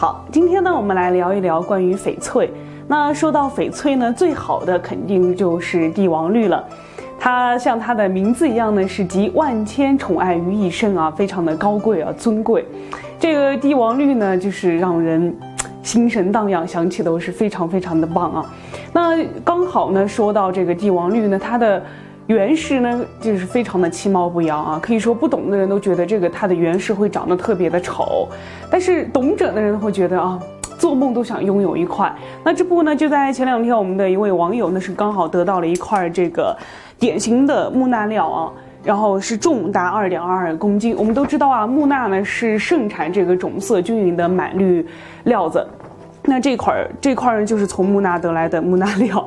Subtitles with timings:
[0.00, 2.48] 好，今天呢，我们来聊一聊关于翡翠。
[2.86, 6.64] 那说到翡翠呢，最好的肯定就是帝王绿了。
[7.18, 12.64] 它像它的名字一样呢，是集万千宠爱于一身啊，非常的高贵啊，尊贵。
[13.18, 15.36] 这个帝王绿呢，就是让人
[15.82, 18.46] 心神荡漾，想起都是非常非常的棒啊。
[18.92, 21.82] 那刚好呢，说到这个帝王绿呢，它的
[22.28, 28.28] 原石呢，就是非常的其貌不扬啊，可以说不懂的人都觉得这个它的原石会长得特别的丑，
[28.70, 30.38] 但是懂者的人会觉得啊，
[30.78, 32.14] 做梦都想拥有一块。
[32.44, 36.54] 那这不呢，就在前两天，我们的一位网友呢是刚好得到了一块这个
[36.98, 38.52] 典型的木纳料啊，
[38.84, 40.94] 然后是重达二点二二公斤。
[40.98, 44.86] 我们都知道啊，木纳呢是盛产这个种色均匀的满绿
[45.24, 45.66] 料子。
[46.24, 49.17] 那这块这块呢，就是从木纳得来的木纳料，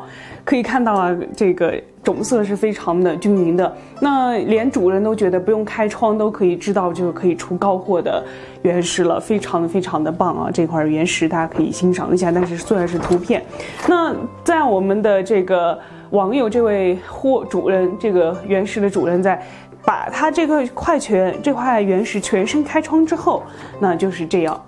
[0.43, 3.71] 可以看到啊，这个种色是非常的均匀的。
[3.99, 8.23] 那连主人都觉得不用开窗都可以知道，就可以出高货的
[8.63, 10.49] 原石了，非常的非常的棒啊！
[10.51, 13.43] 这块原石大家可以欣赏一下，但是虽然是图片，
[13.87, 19.39] 那在我们的这个网友这位货主人，这个原石的主人在
[19.85, 23.43] 把他这个块全这块原石全身开窗之后，
[23.79, 24.59] 那就是这样。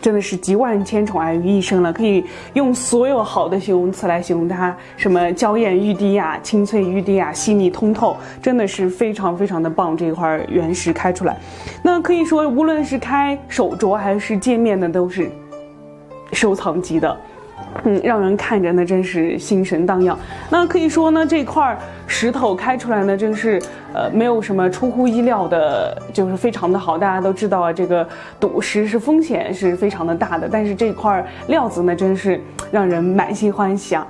[0.00, 9.96] 真的是集万千宠爱于一身了，可以用所有好的形容词来形容它，什么娇艳欲滴呀、清脆欲滴呀、细腻通透，真的是非常非常的棒。
[9.96, 11.36] 这块原石开出来，
[11.82, 15.30] 那可以说无论是开手镯还是戒面的，都是
[16.32, 17.16] 收藏级的。
[17.84, 20.18] 嗯，让人看着呢，真是心神荡漾。
[20.50, 23.60] 那可以说呢，这块石头开出来呢，真是
[23.92, 26.98] 呃，没有什么出乎意料的，就是非常的好。
[26.98, 28.06] 大家都知道啊，这个
[28.40, 34.06] 赌石是风险是非常的大的，但是这块料子呢，真是让人满心欢喜啊。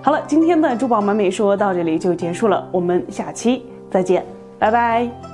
[0.00, 4.24] 好了，今天的珠宝满美说到这里就结束了，我们下期再见，
[4.58, 5.27] 拜拜。